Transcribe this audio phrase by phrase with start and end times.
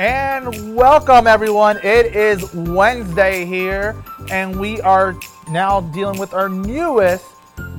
[0.00, 1.76] And welcome, everyone.
[1.82, 5.14] It is Wednesday here, and we are
[5.50, 7.26] now dealing with our newest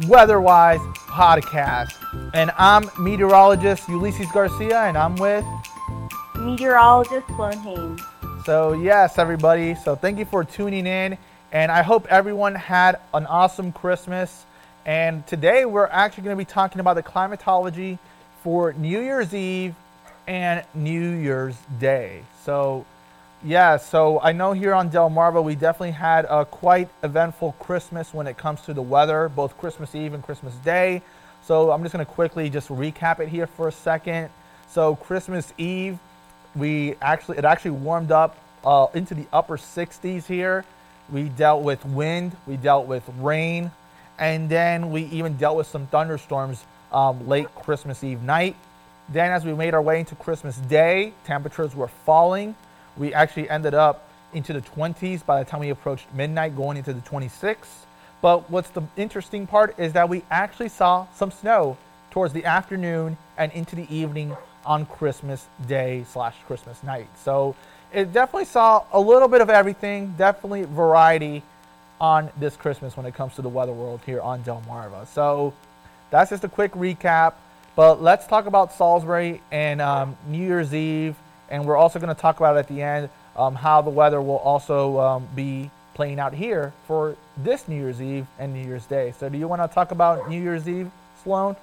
[0.08, 1.96] Weatherwise podcast.
[2.36, 5.44] And I'm meteorologist Ulysses Garcia, and I'm with
[6.36, 8.02] meteorologist Sloan Haynes.
[8.46, 9.74] So, yes, everybody.
[9.74, 11.17] So, thank you for tuning in,
[11.51, 14.46] and I hope everyone had an awesome Christmas.
[14.85, 17.98] And today we're actually going to be talking about the climatology
[18.44, 19.74] for New Year's Eve
[20.28, 22.24] and New Year's Day.
[22.44, 22.86] So,
[23.44, 28.28] yeah, so I know here on Delmarva we definitely had a quite eventful Christmas when
[28.28, 31.02] it comes to the weather, both Christmas Eve and Christmas Day.
[31.44, 34.30] So I'm just going to quickly just recap it here for a second.
[34.70, 35.98] So Christmas Eve,
[36.56, 40.64] we actually it actually warmed up uh, into the upper 60s here.
[41.10, 43.72] We dealt with wind, we dealt with rain,
[44.18, 48.56] and then we even dealt with some thunderstorms um, late Christmas Eve night.
[49.10, 52.55] Then, as we made our way into Christmas Day, temperatures were falling.
[52.98, 56.94] We actually ended up into the 20s by the time we approached midnight, going into
[56.94, 57.85] the 26th.
[58.22, 61.77] But what's the interesting part is that we actually saw some snow
[62.12, 64.35] towards the afternoon and into the evening
[64.66, 67.07] on Christmas Day slash Christmas night.
[67.23, 67.55] So
[67.91, 71.44] it definitely saw a little bit of everything, definitely variety
[71.99, 75.07] on this Christmas when it comes to the weather world here on Delmarva.
[75.07, 75.53] So
[76.09, 77.33] that's just a quick recap.
[77.75, 81.16] But let's talk about Salisbury and um, New Year's Eve,
[81.50, 84.38] and we're also going to talk about at the end um, how the weather will
[84.38, 89.13] also um, be playing out here for this New Year's Eve and New Year's Day.
[89.17, 90.91] So, do you want to talk about New Year's Eve,
[91.23, 91.55] Sloan?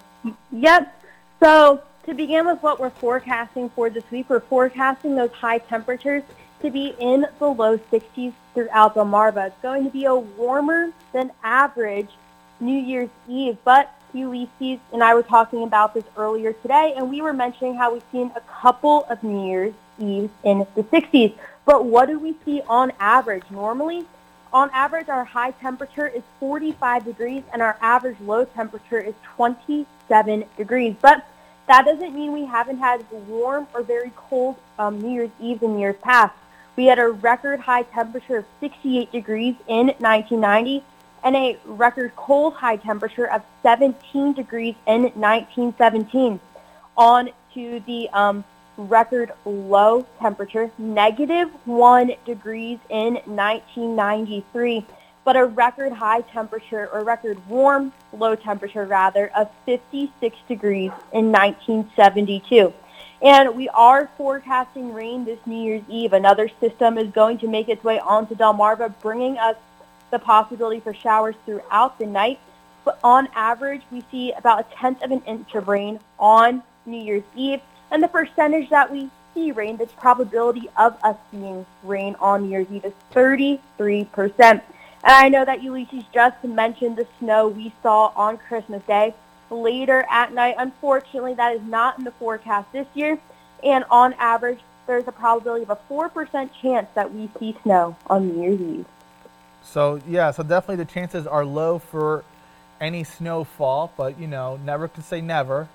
[0.50, 0.94] Yep.
[1.40, 6.22] So, to begin with what we're forecasting for this week, we're forecasting those high temperatures
[6.62, 9.48] to be in the low 60s throughout Delmarva.
[9.48, 12.08] It's going to be a warmer than average
[12.60, 17.22] New Year's Eve, but Ulysses and I were talking about this earlier today, and we
[17.22, 21.34] were mentioning how we've seen a couple of New Year's Eve in the 60s.
[21.64, 23.44] But what do we see on average?
[23.50, 24.06] Normally,
[24.52, 30.44] on average, our high temperature is 45 degrees, and our average low temperature is 27
[30.56, 30.96] degrees.
[31.00, 31.26] But
[31.66, 35.78] that doesn't mean we haven't had warm or very cold um, New Year's Eve in
[35.78, 36.34] years past.
[36.76, 40.82] We had a record high temperature of 68 degrees in 1990
[41.24, 46.40] and a record cold high temperature of 17 degrees in 1917.
[46.96, 48.44] On to the um,
[48.76, 54.86] record low temperature, negative 1 degrees in 1993,
[55.24, 61.32] but a record high temperature, or record warm low temperature rather, of 56 degrees in
[61.32, 62.72] 1972.
[63.20, 66.12] And we are forecasting rain this New Year's Eve.
[66.12, 69.56] Another system is going to make its way onto Delmarva, bringing us
[70.10, 72.38] the possibility for showers throughout the night.
[72.84, 77.00] But on average, we see about a tenth of an inch of rain on New
[77.00, 77.60] Year's Eve.
[77.90, 82.50] And the percentage that we see rain, the probability of us seeing rain on New
[82.50, 83.60] Year's Eve is 33%.
[84.40, 84.62] And
[85.04, 89.14] I know that Ulysses just mentioned the snow we saw on Christmas Day.
[89.50, 93.18] Later at night, unfortunately, that is not in the forecast this year.
[93.62, 98.28] And on average, there's a probability of a 4% chance that we see snow on
[98.28, 98.86] New Year's Eve.
[99.72, 102.24] So yeah, so definitely the chances are low for
[102.80, 105.68] any snowfall, but you know, never could say never.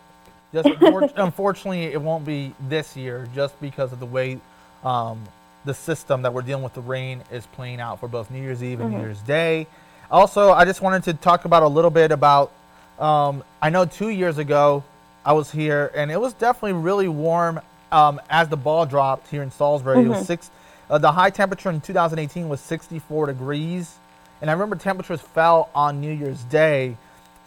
[0.52, 0.70] Just
[1.16, 4.40] unfortunately, it won't be this year, just because of the way
[4.84, 5.24] um,
[5.66, 8.64] the system that we're dealing with the rain is playing out for both New Year's
[8.64, 9.00] Eve and mm-hmm.
[9.00, 9.68] New Year's Day.
[10.12, 12.52] Also, I just wanted to talk about a little bit about.
[13.00, 14.84] Um, I know two years ago
[15.26, 17.60] I was here, and it was definitely really warm
[17.92, 19.98] um, as the ball dropped here in Salisbury.
[19.98, 20.08] Mm-hmm.
[20.08, 20.26] It was mm-hmm.
[20.26, 20.52] six
[20.94, 23.96] uh, the high temperature in 2018 was 64 degrees,
[24.42, 26.98] and I remember temperatures fell on New Year's Day.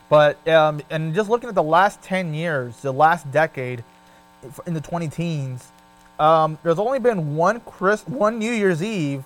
[0.09, 3.85] But um, and just looking at the last 10 years, the last decade,
[4.67, 5.71] in the 20 teens,
[6.19, 9.23] um, there's only been one Chris, one New Year's Eve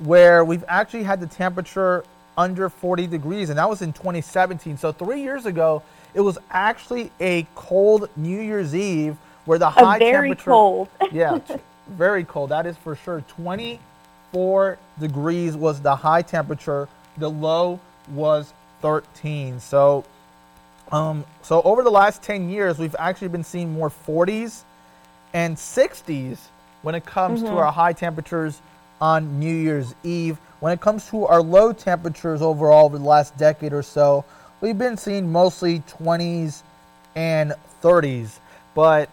[0.00, 2.04] where we've actually had the temperature
[2.36, 4.76] under 40 degrees, and that was in 2017.
[4.76, 5.82] So three years ago,
[6.12, 9.16] it was actually a cold New Year's Eve
[9.46, 10.50] where the high a very temperature.
[10.50, 10.88] cold.
[11.10, 11.38] yeah,
[11.92, 12.50] very cold.
[12.50, 13.22] That is for sure.
[13.28, 16.88] 24 degrees was the high temperature.
[17.18, 17.80] The low
[18.10, 19.60] was 13.
[19.60, 20.04] So,
[20.90, 24.62] um, so over the last 10 years, we've actually been seeing more 40s
[25.32, 26.38] and 60s
[26.82, 27.52] when it comes mm-hmm.
[27.52, 28.60] to our high temperatures
[29.00, 30.38] on New Year's Eve.
[30.60, 34.24] When it comes to our low temperatures overall over the last decade or so,
[34.60, 36.62] we've been seeing mostly 20s
[37.14, 38.38] and 30s.
[38.74, 39.08] But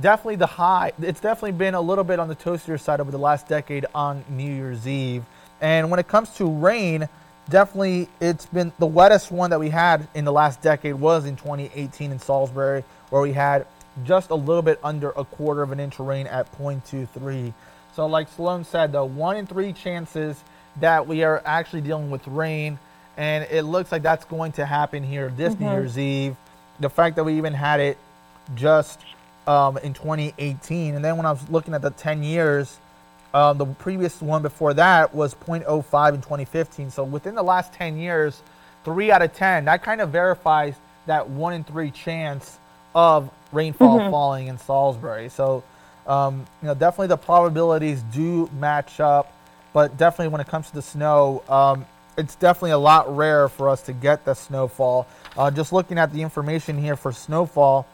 [0.00, 0.92] definitely the high.
[1.00, 4.24] It's definitely been a little bit on the toastier side over the last decade on
[4.28, 5.24] New Year's Eve.
[5.60, 7.08] And when it comes to rain,
[7.48, 11.36] definitely it's been the wettest one that we had in the last decade was in
[11.36, 13.66] 2018 in Salisbury, where we had
[14.04, 17.52] just a little bit under a quarter of an inch of rain at 0.23.
[17.94, 20.42] So, like Sloan said, the one in three chances
[20.80, 22.78] that we are actually dealing with rain,
[23.16, 25.74] and it looks like that's going to happen here this New mm-hmm.
[25.74, 26.36] Year's Eve.
[26.80, 27.96] The fact that we even had it
[28.56, 28.98] just
[29.46, 32.78] um, in 2018, and then when I was looking at the 10 years,
[33.34, 36.90] um, the previous one before that was 0.05 in 2015.
[36.90, 38.40] So within the last 10 years,
[38.84, 40.76] three out of 10, that kind of verifies
[41.06, 42.58] that one in three chance
[42.94, 45.28] of rainfall falling in Salisbury.
[45.28, 45.64] So,
[46.06, 49.32] um, you know, definitely the probabilities do match up,
[49.72, 51.84] but definitely when it comes to the snow, um,
[52.16, 55.08] it's definitely a lot rare for us to get the snowfall.
[55.36, 57.86] Uh, just looking at the information here for snowfall,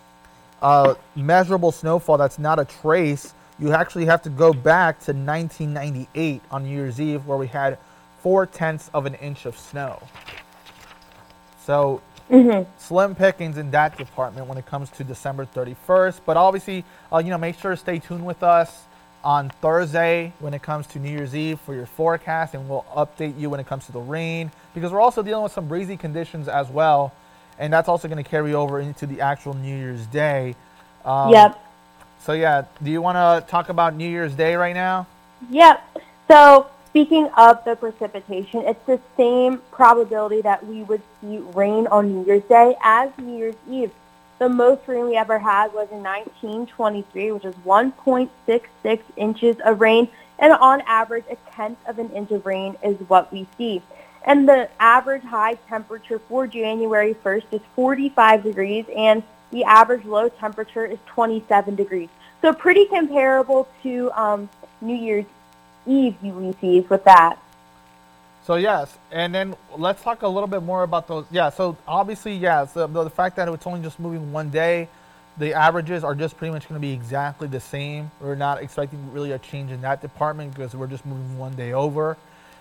[0.63, 6.43] uh, measurable snowfall that's not a trace, you actually have to go back to 1998
[6.51, 7.79] on New Year's Eve, where we had
[8.23, 10.03] four tenths of an inch of snow.
[11.65, 12.01] So
[12.79, 16.21] slim pickings in that department when it comes to December 31st.
[16.25, 18.85] But obviously, uh, you know, make sure to stay tuned with us
[19.25, 23.39] on Thursday when it comes to New Year's Eve for your forecast, and we'll update
[23.39, 26.49] you when it comes to the rain because we're also dealing with some breezy conditions
[26.49, 27.13] as well,
[27.61, 30.57] and that's also going to carry over into the actual New Year's Day.
[31.05, 31.67] Um, Yep.
[32.21, 35.07] So yeah, do you want to talk about New Year's Day right now?
[35.51, 35.99] Yep.
[36.27, 42.13] So speaking of the precipitation, it's the same probability that we would see rain on
[42.13, 43.91] New Year's Day as New Year's Eve.
[44.39, 50.09] The most rain we ever had was in 1923, which is 1.66 inches of rain,
[50.39, 53.83] and on average, a tenth of an inch of rain is what we see.
[54.25, 60.29] And the average high temperature for January 1st is 45 degrees, and the average low
[60.29, 62.09] temperature is 27 degrees.
[62.43, 64.49] So pretty comparable to um,
[64.81, 65.27] New Year's
[65.87, 67.39] Eve you Ulysses with that.
[68.45, 71.27] So yes, and then let's talk a little bit more about those.
[71.31, 74.89] Yeah, so obviously, yeah, the, the fact that it's only just moving one day,
[75.37, 78.11] the averages are just pretty much going to be exactly the same.
[78.21, 81.73] We're not expecting really a change in that department because we're just moving one day
[81.73, 82.17] over.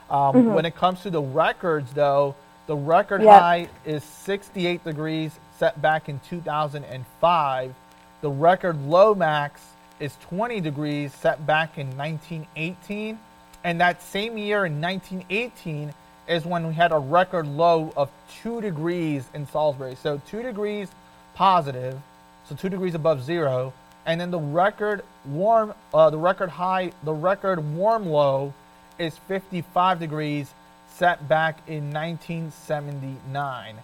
[0.09, 2.35] Um, When it comes to the records, though,
[2.67, 3.41] the record Yep.
[3.41, 7.73] high is 68 degrees set back in 2005.
[8.21, 9.61] The record low max
[9.99, 13.19] is 20 degrees set back in 1918.
[13.63, 15.93] And that same year in 1918
[16.27, 18.09] is when we had a record low of
[18.41, 19.95] 2 degrees in Salisbury.
[19.95, 20.89] So 2 degrees
[21.33, 21.99] positive,
[22.47, 23.73] so 2 degrees above zero.
[24.05, 28.53] And then the record warm, uh, the record high, the record warm low
[28.99, 30.53] is 55 degrees
[30.95, 33.75] set back in 1979.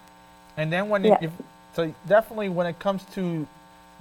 [0.57, 1.31] And then when it, if,
[1.75, 3.47] so definitely when it comes to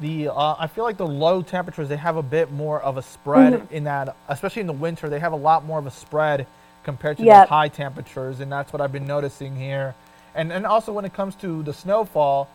[0.00, 3.02] the, uh, I feel like the low temperatures they have a bit more of a
[3.02, 6.46] spread in that, especially in the winter, they have a lot more of a spread
[6.84, 7.48] compared to Yep.
[7.48, 9.94] the high temperatures, and that's what I've been noticing here.
[10.34, 12.48] And and also when it comes to the snowfall,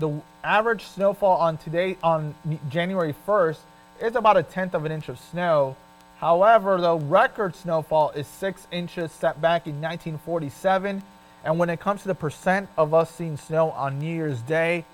[0.00, 0.10] the
[0.44, 2.34] average snowfall on today on
[2.70, 3.58] January 1st
[4.00, 5.76] is about a tenth of an inch of snow.
[6.20, 11.02] However, the record snowfall is six inches set back in 1947.
[11.44, 14.84] And when it comes to the percent of us seeing snow on New Year's Day,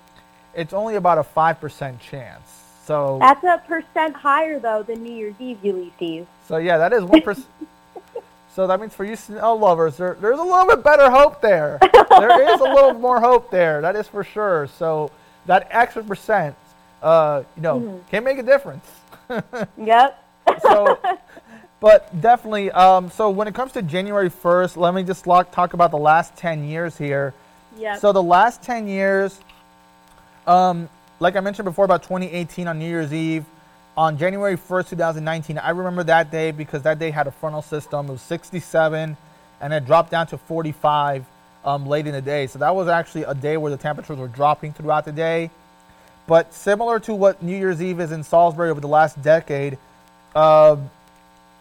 [0.53, 2.61] it's only about a 5% chance.
[2.85, 6.27] So, That's a percent higher, though, than New Year's Eve Ulysses.
[6.47, 7.43] so yeah, that is 1%.
[8.53, 11.79] so that means for you snow lovers, there, there's a little bit better hope there.
[12.09, 13.81] there is a little more hope there.
[13.81, 14.67] That is for sure.
[14.77, 15.09] So
[15.47, 16.55] that extra percent,
[17.01, 18.85] uh, you know, can make a difference.
[19.77, 20.21] Yep.
[20.61, 20.99] so
[21.85, 25.73] but definitely um, so when it comes to january 1st let me just lock, talk
[25.73, 27.31] about the last 10 years here.
[27.77, 27.99] Yep.
[27.99, 29.39] so the last 10 years
[30.47, 30.89] um,
[31.19, 33.45] like i mentioned before about 2018 on new year's eve
[33.95, 38.07] on january 1st 2019 i remember that day because that day had a frontal system.
[38.07, 39.15] It was 67
[39.61, 41.23] and it dropped down to 45
[41.63, 42.47] um, late in the day.
[42.47, 45.49] So that was actually a day where the temperatures were dropping throughout the day.
[46.27, 49.77] But similar to what New Year's Eve is in Salisbury over the last decade,
[50.35, 50.77] uh,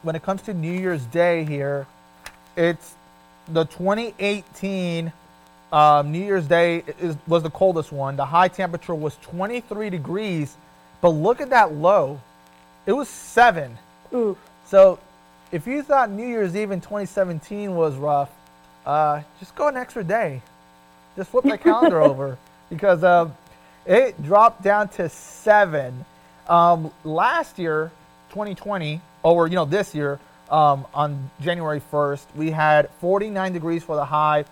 [0.05, 1.87] when it comes to New Year's Day here,
[2.57, 2.95] it's
[3.49, 5.13] the 2018
[5.73, 8.17] um, New Year's Day is, was the coldest one.
[8.17, 10.57] The high temperature was 23 degrees,
[11.01, 12.21] but look at that low.
[12.87, 13.77] It was seven.
[14.13, 14.39] Oof.
[14.67, 15.01] So
[15.51, 18.31] if you thought New Year's Eve in 2017 was rough,
[18.87, 20.43] uh, just go an extra day.
[21.17, 23.31] Just flip the calendar over because uh,
[23.87, 26.05] it dropped down to seven.
[26.49, 27.91] Um, last year,
[28.35, 30.19] 2020, or you know this year,
[30.51, 34.45] um, on January 1st, we had 49 degrees for the high,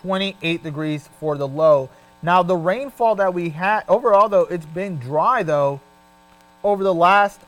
[0.00, 1.90] 28 degrees for the low.
[2.22, 5.80] Now the rainfall that we had overall, though, it's been dry though
[6.64, 7.40] over the last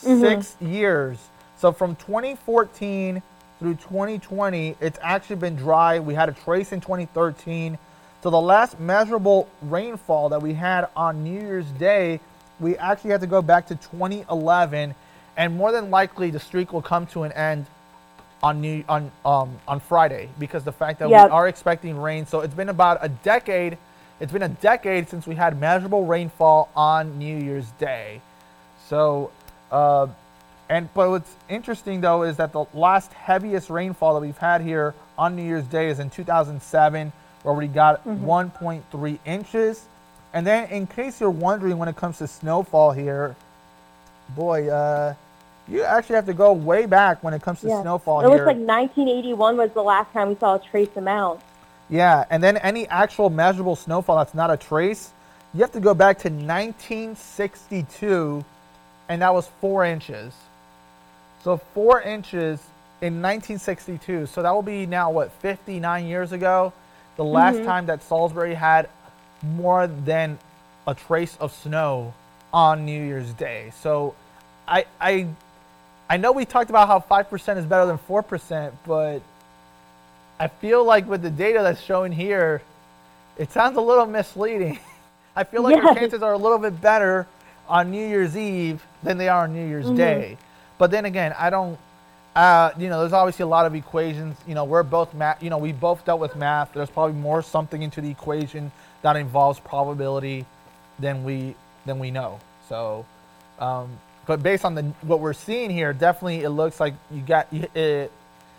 [0.00, 1.18] six years.
[1.58, 3.22] So from 2014
[3.58, 5.98] through 2020, it's actually been dry.
[5.98, 7.76] We had a trace in 2013.
[8.22, 12.20] So the last measurable rainfall that we had on New Year's Day,
[12.60, 14.94] we actually had to go back to 2011.
[15.38, 17.64] And more than likely the streak will come to an end
[18.42, 21.26] on new on um, on Friday because the fact that Yep.
[21.26, 22.26] we are expecting rain.
[22.26, 23.78] So it's been about a decade.
[24.20, 28.20] It's been a decade since we had measurable rainfall on New Year's Day.
[28.88, 29.30] So,
[29.70, 30.08] uh,
[30.68, 34.94] and but what's interesting though is that the last heaviest rainfall that we've had here
[35.16, 37.12] on New Year's Day is in 2007,
[37.44, 39.86] where we got 1.3 inches.
[40.34, 43.34] And then, in case you're wondering, when it comes to snowfall here,
[44.36, 45.14] boy, uh,
[45.68, 47.82] you actually have to go way back when it comes to Yeah.
[47.82, 51.40] snowfall It looks like 1981 was the last time we saw a trace amount.
[51.90, 55.12] Yeah, and then any actual measurable snowfall that's not a trace,
[55.54, 58.44] you have to go back to 1962,
[59.08, 60.34] and that was four inches.
[61.42, 62.60] So four inches
[63.00, 64.26] in 1962.
[64.26, 66.72] So that will be now what 59 years ago,
[67.16, 67.66] the last mm-hmm.
[67.66, 68.88] time that Salisbury had
[69.42, 70.38] more than
[70.86, 72.12] a trace of snow
[72.52, 73.72] on New Year's Day.
[73.80, 74.14] So
[74.66, 75.28] I I
[76.08, 79.20] I know we talked about how five percent is better than four percent, but
[80.40, 82.62] I feel like with the data that's showing here,
[83.36, 84.78] it sounds a little misleading.
[85.36, 85.94] I feel like Yes.
[85.96, 87.26] chances are a little bit better
[87.68, 90.36] on New Year's Eve than they are on New Year's Day.
[90.78, 91.78] But then again, I don't.
[92.34, 94.36] Uh, you know, there's obviously a lot of equations.
[94.46, 95.42] You know, we're both math.
[95.42, 96.72] You know, we both dealt with math.
[96.72, 98.70] There's probably more something into the equation
[99.02, 100.46] that involves probability
[100.98, 102.38] than we than we know.
[102.68, 103.06] So,
[103.58, 103.98] um,
[104.28, 108.12] but based on the what we're seeing here, definitely it looks like you got it.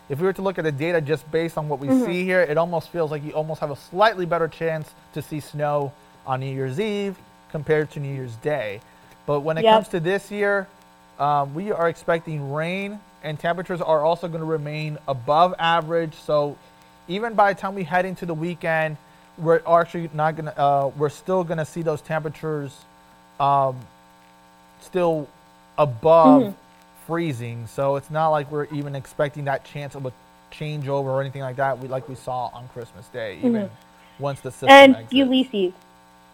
[0.09, 2.41] If we were to look at the data just based on what we see here,
[2.41, 5.93] it almost feels like you almost have a slightly better chance to see snow
[6.25, 7.15] on New Year's Eve
[7.51, 8.81] compared to New Year's Day.
[9.27, 9.73] But when it Yep.
[9.75, 10.67] comes to this year,
[11.19, 16.15] um, we are expecting rain, and temperatures are also going to remain above average.
[16.15, 16.57] So
[17.07, 18.97] even by the time we head into the weekend,
[19.37, 20.59] we're actually not going to.
[20.59, 22.75] Uh, we're still going to see those temperatures
[23.39, 23.79] um,
[24.81, 25.27] still
[25.79, 26.55] above mm-hmm.
[27.07, 27.65] freezing.
[27.65, 30.13] So it's not like we're even expecting that chance of a
[30.51, 31.79] changeover or anything like that.
[31.79, 33.47] We like we saw on Christmas Day, mm-hmm.
[33.47, 33.69] even
[34.19, 35.13] once the system And exits.
[35.13, 35.73] Ulysses,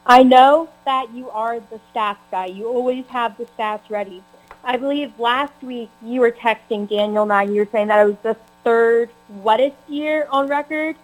[0.05, 2.47] I know that you are the stats guy.
[2.47, 4.21] You always have the stats ready.
[4.63, 8.05] I believe last week you were texting Daniel and I, you were saying that it
[8.05, 10.95] was the third wettest year on record.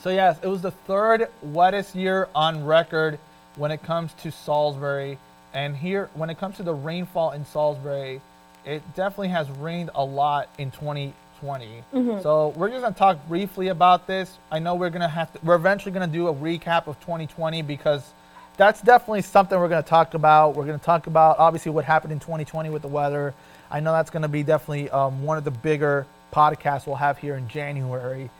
[0.00, 3.18] So yes, it was the third wettest year on record
[3.56, 5.18] when it comes to Salisbury.
[5.54, 8.20] And here, when it comes to the rainfall in Salisbury,
[8.64, 11.82] it definitely has rained a lot in 2020.
[12.22, 14.38] So we're just gonna talk briefly about this.
[14.50, 15.40] I know we're gonna have to.
[15.42, 18.12] We're eventually gonna do a recap of 2020 because
[18.56, 20.54] that's definitely something we're gonna talk about.
[20.54, 23.34] We're gonna talk about obviously what happened in 2020 with the weather.
[23.70, 27.36] I know that's gonna be definitely um, one of the bigger podcasts we'll have here
[27.36, 28.30] in January.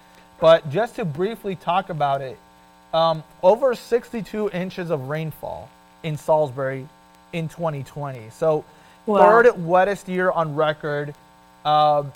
[0.40, 2.38] But just to briefly talk about it,
[2.94, 5.68] um, over 62 inches of rainfall
[6.02, 6.88] in Salisbury
[7.32, 8.30] in 2020.
[8.30, 8.64] So,
[9.06, 9.42] Wow.
[9.42, 11.14] third wettest year on record.
[11.64, 12.12] Um,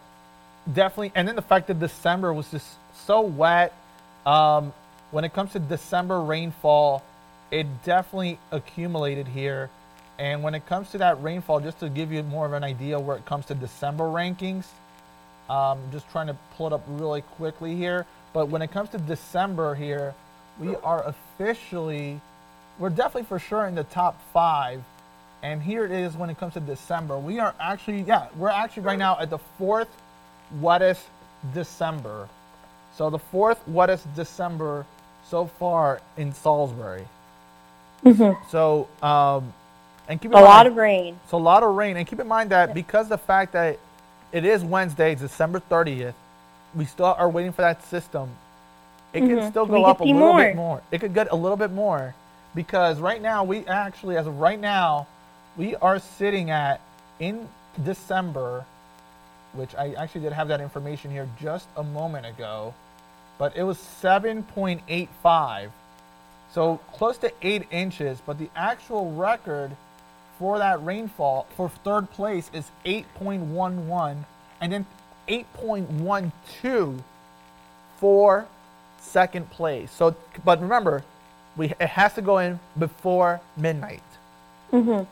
[0.72, 2.66] definitely, and then the fact that December was just
[3.06, 3.72] so wet.
[4.24, 4.72] Um,
[5.10, 7.02] when it comes to December rainfall,
[7.50, 9.70] it definitely accumulated here.
[10.18, 12.98] And when it comes to that rainfall, just to give you more of an idea
[12.98, 14.64] where it comes to December rankings,
[15.48, 18.06] um, just trying to pull it up really quickly here.
[18.32, 20.14] But when it comes to December here,
[20.58, 22.20] we are officially,
[22.78, 24.82] we're definitely for sure in the top five.
[25.42, 27.18] And here it is when it comes to December.
[27.18, 29.88] We are actually, yeah, we're actually right now at the fourth
[30.60, 31.02] wettest
[31.54, 32.28] December.
[32.96, 34.86] So the fourth wettest December
[35.28, 37.04] so far in Salisbury.
[38.50, 39.52] So, um,
[40.08, 41.18] and keep in A lot of rain.
[41.28, 43.78] so a lot of rain, and keep in mind that because the fact that
[44.32, 46.14] it is Wednesday, December thirtieth,
[46.74, 48.30] we still are waiting for that system.
[49.12, 49.74] It can still Mm-hmm.
[49.74, 50.38] We go up a little more.
[50.38, 50.82] bit more.
[50.92, 52.14] It could get a little bit more
[52.54, 55.06] because right now we actually, as of right now,
[55.56, 56.80] we are sitting at
[57.18, 57.48] in
[57.82, 58.64] December,
[59.52, 62.74] which I actually did have that information here just a moment ago,
[63.38, 65.72] but it was seven point eight five.
[66.52, 69.72] So close to eight inches, but the actual record
[70.38, 74.24] for that rainfall for third place is 8.11
[74.60, 74.86] and then
[75.28, 77.00] 8.12
[77.98, 78.46] for
[79.00, 79.90] second place.
[79.90, 81.02] So, but remember,
[81.56, 84.02] we it has to go in before midnight.
[84.72, 85.04] Mm-hmm.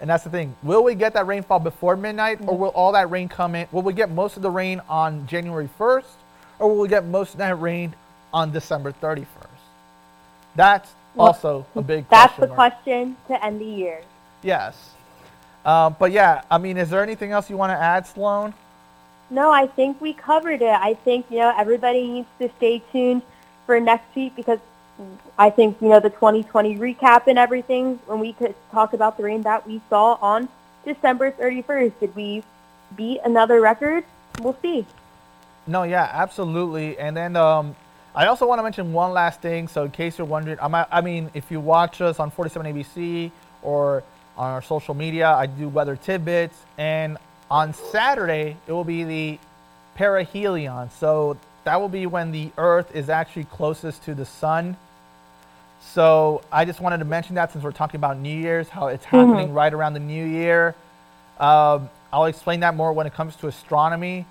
[0.00, 0.56] And that's the thing.
[0.62, 3.68] Will we get that rainfall before midnight, or will all that rain come in?
[3.70, 6.04] Will we get most of the rain on January 1st,
[6.58, 7.94] or will we get most of that rain
[8.32, 9.26] on December 31st?
[10.56, 12.72] That's Well, also a big That's question the mark.
[12.82, 14.00] question to end the year.
[14.42, 14.90] Yes.
[15.66, 18.54] Um, but yeah, I mean, is there anything else you want to add, Sloan?
[19.28, 20.74] No, I think we covered it.
[20.74, 23.22] I think, you know, everybody needs to stay tuned
[23.66, 24.58] for next week because
[25.38, 29.22] I think, you know, the 2020 recap and everything, when we could talk about the
[29.22, 30.48] rain that we saw on
[30.84, 31.92] December 31st.
[32.00, 32.42] Did we
[32.96, 34.04] beat another record?
[34.40, 34.86] We'll see.
[35.66, 36.98] No, yeah, absolutely.
[36.98, 37.76] And then um,
[38.14, 39.68] I also want to mention one last thing.
[39.68, 43.30] So, in case you're wondering, I'm, I mean, if you watch us on 47 ABC
[43.62, 44.02] or
[44.36, 46.56] on our social media, I do weather tidbits.
[46.78, 47.18] And
[47.50, 49.38] on Saturday, it will be the
[49.96, 50.90] perihelion.
[50.92, 54.76] So, that will be when the Earth is actually closest to the sun.
[55.80, 59.04] So, I just wanted to mention that since we're talking about New Year's, how it's
[59.04, 59.54] happening mm-hmm.
[59.54, 60.74] right around the New Year.
[61.38, 64.26] Um, I'll explain that more when it comes to astronomy.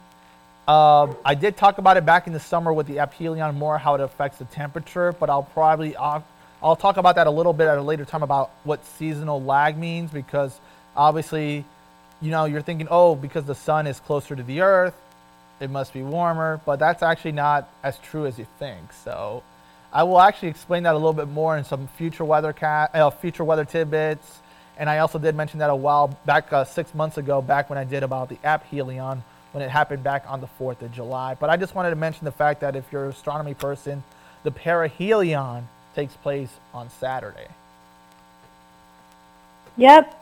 [0.68, 3.96] Um, I did talk about it back in the summer with the aphelion more, how
[3.96, 6.24] it affects the temperature, but I'll probably I'll,
[6.62, 9.80] I'll talk about that a little bit at a later time about what seasonal lag
[9.80, 10.60] means because
[10.96, 11.66] obviously,
[12.22, 14.94] you know, you're thinking, oh, because the sun is closer to the earth,
[15.60, 18.94] it must be warmer, but that's actually not as true as you think.
[18.94, 19.42] So,
[19.92, 23.10] I will actually explain that a little bit more in some future weather cat, uh,
[23.10, 24.40] future weather tidbits,
[24.78, 27.78] and I also did mention that a while back, uh, six months ago, back when
[27.78, 31.36] I did about the aphelion when it happened back on the 4th of July.
[31.40, 34.04] But I just wanted to mention the fact that if you're an astronomy person,
[34.44, 35.64] the perihelion
[35.96, 37.48] takes place on Saturday.
[39.76, 40.16] Yep.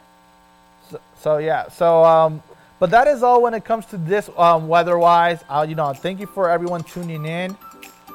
[0.90, 2.42] So, so yeah, so um,
[2.80, 5.44] but that is all when it comes to this um, weather-wise.
[5.50, 7.58] Uh, you know, thank you for everyone tuning in.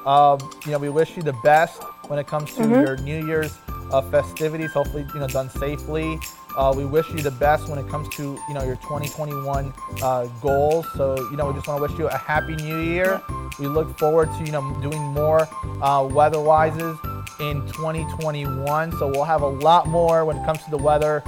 [0.06, 2.73] Um, you know, we wish you the best when it comes to mm-hmm.
[2.73, 3.56] your New Year's
[3.92, 4.73] uh, festivities.
[4.73, 6.18] Hopefully, you know, done safely.
[6.56, 10.26] Uh, we wish you the best when it comes to you know your 2021 uh,
[10.42, 10.87] goals.
[10.97, 13.23] So you know we just want to wish you a happy new year.
[13.59, 15.49] We look forward to you know doing more
[15.82, 16.99] uh, weather wises
[17.40, 18.92] in 2021.
[18.99, 21.23] So we'll have a lot more when it comes to the weather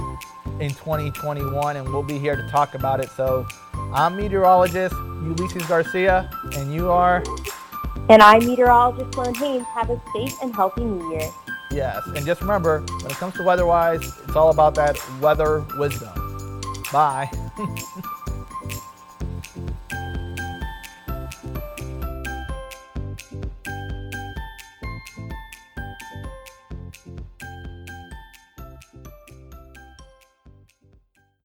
[0.59, 3.09] in 2021, and we'll be here to talk about it.
[3.09, 3.47] So
[3.93, 7.23] I'm meteorologist Ulysses Garcia, and you are.
[8.07, 9.65] And I'm meteorologist Sloan Haynes.
[9.65, 11.29] Have a safe and healthy new year.
[11.71, 16.61] Yes, and just remember, when it comes to weather-wise, it's all about that weather wisdom.
[16.91, 17.29] Bye.